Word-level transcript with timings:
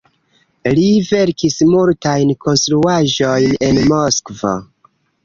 Li 0.77 0.85
verkis 1.09 1.57
multajn 1.73 2.31
konstruaĵojn 2.45 3.55
en 3.69 3.79
Moskvo. 3.93 4.57